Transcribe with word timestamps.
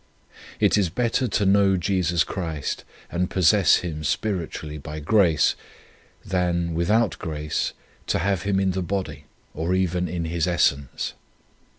It 0.59 0.79
is 0.79 0.89
better 0.89 1.27
to 1.27 1.45
know 1.45 1.77
Jesus 1.77 2.23
Christ 2.23 2.83
and 3.11 3.29
possess 3.29 3.75
Him 3.85 4.03
spiritually 4.03 4.79
by 4.79 4.99
grace, 4.99 5.55
than, 6.25 6.73
without 6.73 7.19
grace, 7.19 7.73
to 8.07 8.17
have 8.17 8.41
Him 8.41 8.59
in 8.59 8.71
the 8.71 8.81
body, 8.81 9.25
or 9.53 9.75
even 9.75 10.07
in 10.07 10.25
His 10.25 10.47
essence. 10.47 11.13